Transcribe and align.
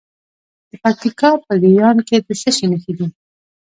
د 0.69 0.71
پکتیکا 0.83 1.31
په 1.45 1.53
ګیان 1.63 1.97
کې 2.07 2.17
د 2.25 2.27
څه 2.41 2.49
شي 2.55 2.65
نښې 2.71 2.93
دي؟ 2.97 3.07